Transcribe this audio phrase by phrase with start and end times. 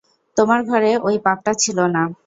[0.37, 2.03] –তোমার ঘরে ওই পাপটা ছিল না।